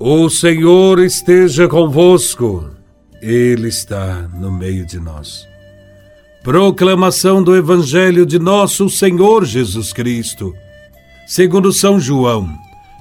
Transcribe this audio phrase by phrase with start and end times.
[0.00, 2.70] O Senhor esteja convosco,
[3.20, 5.44] Ele está no meio de nós.
[6.44, 10.54] Proclamação do Evangelho de Nosso Senhor Jesus Cristo,
[11.26, 12.48] segundo São João,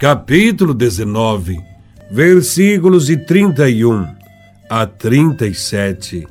[0.00, 1.60] capítulo 19,
[2.10, 4.08] versículos de 31
[4.68, 6.26] a 37.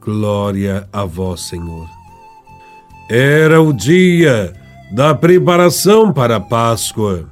[0.00, 1.88] Glória a Vós, Senhor.
[3.10, 4.52] Era o dia
[4.92, 7.31] da preparação para a Páscoa.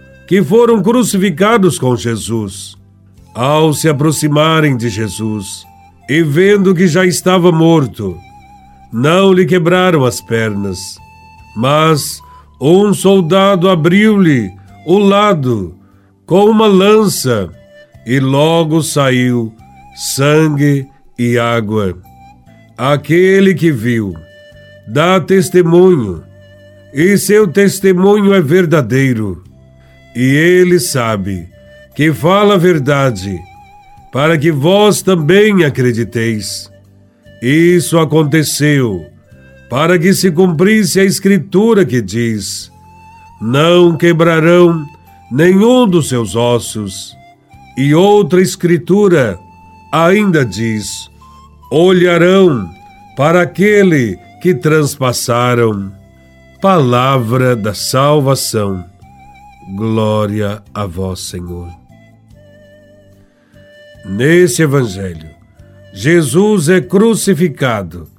[0.31, 2.77] que foram crucificados com Jesus.
[3.35, 5.65] Ao se aproximarem de Jesus
[6.09, 8.17] e vendo que já estava morto,
[8.93, 10.79] não lhe quebraram as pernas,
[11.53, 12.21] mas
[12.61, 14.49] um soldado abriu-lhe
[14.87, 15.75] o lado
[16.25, 17.49] com uma lança
[18.05, 19.53] e logo saiu
[20.15, 20.87] sangue
[21.19, 21.97] e água.
[22.77, 24.15] Aquele que viu
[24.87, 26.23] dá testemunho,
[26.93, 29.50] e seu testemunho é verdadeiro
[30.15, 31.47] e ele sabe
[31.95, 33.39] que fala a verdade,
[34.11, 36.69] para que vós também acrediteis.
[37.41, 39.05] Isso aconteceu
[39.69, 42.69] para que se cumprisse a escritura que diz:
[43.41, 44.85] Não quebrarão
[45.31, 47.15] nenhum dos seus ossos.
[47.77, 49.39] E outra escritura
[49.91, 51.09] ainda diz:
[51.71, 52.69] Olharão
[53.15, 55.91] para aquele que transpassaram.
[56.61, 58.90] Palavra da salvação.
[59.75, 61.69] Glória a vós, Senhor.
[64.05, 65.29] Nesse Evangelho,
[65.93, 68.09] Jesus é crucificado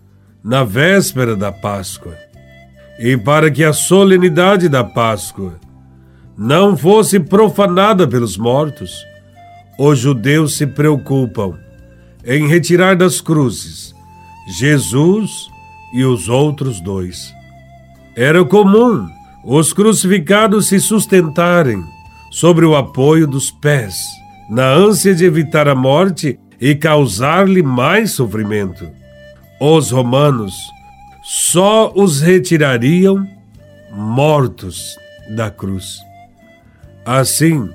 [0.43, 2.17] na véspera da Páscoa.
[2.99, 5.59] E para que a solenidade da Páscoa
[6.37, 9.05] não fosse profanada pelos mortos,
[9.79, 11.59] os judeus se preocupam
[12.25, 13.93] em retirar das cruzes
[14.47, 15.49] Jesus
[15.93, 17.33] e os outros dois.
[18.17, 19.09] Era comum
[19.45, 21.83] os crucificados se sustentarem
[22.31, 23.95] sobre o apoio dos pés,
[24.49, 28.89] na ânsia de evitar a morte e causar-lhe mais sofrimento.
[29.61, 30.55] Os romanos
[31.23, 33.27] só os retirariam
[33.93, 34.97] mortos
[35.37, 35.99] da cruz.
[37.05, 37.69] Assim,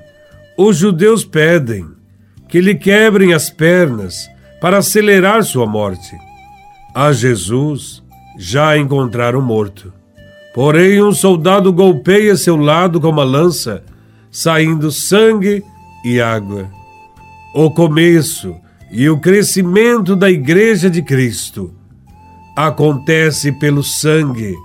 [0.57, 1.85] os judeus pedem
[2.47, 4.29] que lhe quebrem as pernas
[4.61, 6.15] para acelerar sua morte.
[6.95, 8.03] A Jesus
[8.37, 9.93] já encontraram morto.
[10.57, 13.83] Porém, um soldado golpeia seu lado com uma lança,
[14.31, 15.63] saindo sangue
[16.03, 16.67] e água.
[17.53, 18.55] O começo
[18.91, 21.75] e o crescimento da Igreja de Cristo
[22.55, 24.55] acontece pelo sangue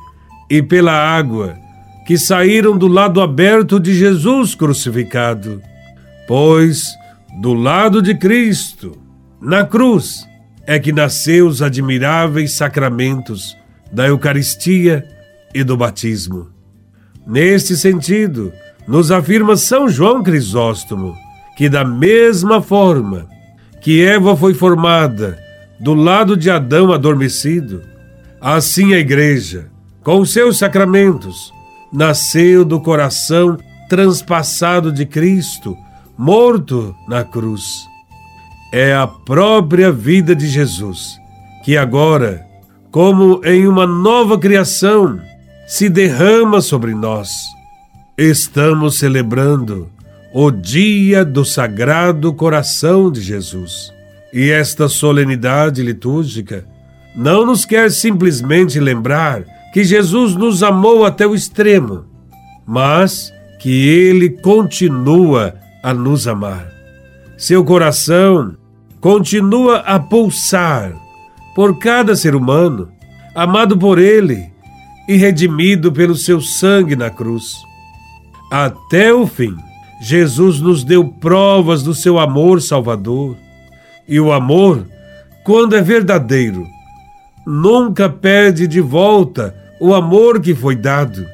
[0.49, 1.59] e pela água
[2.07, 5.61] que saíram do lado aberto de Jesus crucificado.
[6.27, 6.87] Pois,
[7.39, 8.97] do lado de Cristo,
[9.43, 10.27] na cruz,
[10.67, 13.55] é que nasceu os admiráveis sacramentos
[13.93, 15.07] da Eucaristia
[15.55, 16.49] e do batismo.
[17.27, 18.53] Neste sentido,
[18.87, 21.15] nos afirma São João Crisóstomo
[21.57, 23.29] que, da mesma forma
[23.81, 25.39] que Eva foi formada
[25.79, 27.83] do lado de Adão adormecido,
[28.41, 29.67] assim a Igreja,
[30.03, 31.53] com seus sacramentos,
[31.93, 33.57] nasceu do coração
[33.89, 35.77] transpassado de Cristo,
[36.17, 37.85] morto na cruz.
[38.73, 41.21] É a própria vida de Jesus
[41.63, 42.45] que agora,
[42.91, 45.21] como em uma nova criação,
[45.67, 47.31] se derrama sobre nós.
[48.17, 49.89] Estamos celebrando
[50.35, 53.93] o dia do Sagrado Coração de Jesus.
[54.33, 56.67] E esta solenidade litúrgica
[57.15, 62.05] não nos quer simplesmente lembrar que Jesus nos amou até o extremo,
[62.67, 66.71] mas que ele continua a nos amar.
[67.37, 68.57] Seu coração
[69.01, 70.95] continua a pulsar
[71.55, 72.89] por cada ser humano,
[73.35, 74.52] amado por ele
[75.13, 77.57] e redimido pelo seu sangue na cruz.
[78.51, 79.55] Até o fim,
[80.01, 83.37] Jesus nos deu provas do seu amor salvador.
[84.09, 84.87] E o amor,
[85.45, 86.67] quando é verdadeiro,
[87.47, 91.27] nunca perde de volta o amor que foi dado.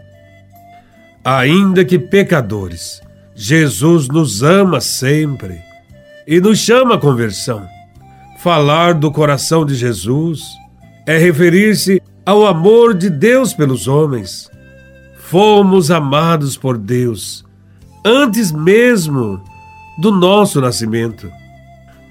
[1.24, 3.00] Ainda que pecadores,
[3.34, 5.60] Jesus nos ama sempre
[6.26, 7.64] e nos chama à conversão.
[8.38, 10.42] Falar do coração de Jesus
[11.06, 14.50] é referir-se ao amor de Deus pelos homens.
[15.16, 17.42] Fomos amados por Deus
[18.04, 19.42] antes mesmo
[19.98, 21.32] do nosso nascimento.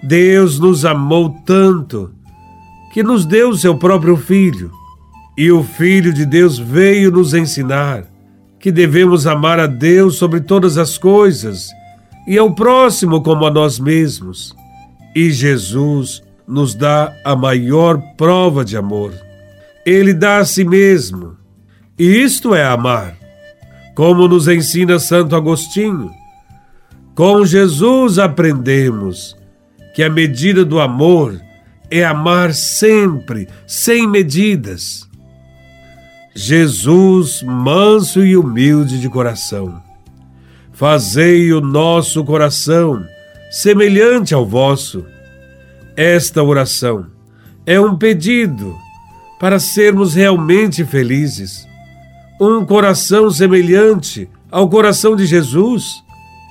[0.01, 2.09] Deus nos amou tanto
[2.91, 4.71] que nos deu seu próprio Filho.
[5.37, 8.03] E o Filho de Deus veio nos ensinar
[8.59, 11.69] que devemos amar a Deus sobre todas as coisas
[12.27, 14.55] e ao próximo como a nós mesmos.
[15.15, 19.26] E Jesus nos dá a maior prova de amor.
[19.87, 21.37] Ele dá a si mesmo.
[21.97, 23.15] E isto é amar.
[23.95, 26.11] Como nos ensina Santo Agostinho,
[27.15, 29.33] com Jesus aprendemos
[29.95, 31.39] que a medida do amor
[31.89, 35.07] é amar sempre, sem medidas.
[36.35, 39.81] Jesus, manso e humilde de coração,
[40.73, 43.07] fazei o nosso coração
[43.49, 45.05] semelhante ao vosso.
[45.95, 47.07] Esta oração
[47.65, 48.75] é um pedido
[49.39, 51.67] para sermos realmente felizes.
[52.39, 56.03] Um coração semelhante ao coração de Jesus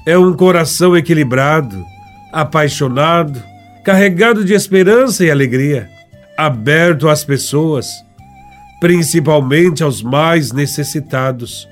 [0.06, 1.84] é um coração equilibrado,
[2.32, 3.42] apaixonado,
[3.84, 5.88] carregado de esperança e alegria,
[6.36, 7.88] aberto às pessoas,
[8.80, 11.68] principalmente aos mais necessitados.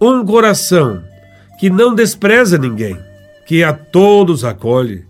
[0.00, 1.02] Um coração
[1.58, 2.98] que não despreza ninguém,
[3.46, 5.04] que a todos acolhe.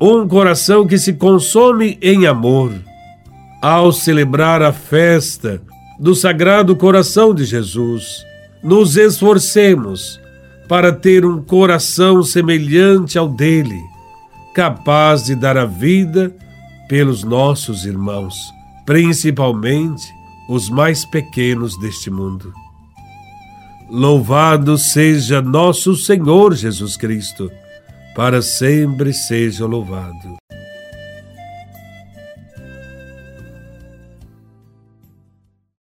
[0.00, 2.72] Um coração que se consome em amor.
[3.60, 5.60] Ao celebrar a festa
[5.98, 8.24] do Sagrado Coração de Jesus,
[8.62, 10.20] nos esforcemos
[10.68, 13.80] para ter um coração semelhante ao dele
[14.54, 16.34] capaz de dar a vida
[16.88, 18.34] pelos nossos irmãos,
[18.86, 20.06] principalmente
[20.48, 22.52] os mais pequenos deste mundo.
[23.90, 27.50] Louvado seja nosso Senhor Jesus Cristo,
[28.14, 30.47] para sempre seja louvado.